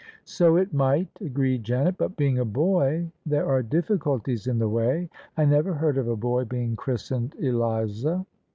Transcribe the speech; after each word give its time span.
"So 0.25 0.57
it 0.57 0.73
might," 0.73 1.09
agreed 1.21 1.63
Janet:" 1.63 1.93
but 1.99 2.17
being 2.17 2.39
a 2.39 2.43
boy, 2.43 3.11
there 3.23 3.45
are 3.45 3.61
difficulties 3.61 4.47
in 4.47 4.57
the 4.57 4.67
way. 4.67 5.11
I 5.37 5.45
never 5.45 5.75
heard 5.75 5.99
of 5.99 6.07
a 6.07 6.15
boy 6.17 6.43
being 6.45 6.75
christened 6.75 7.35
Eliza." 7.37 8.25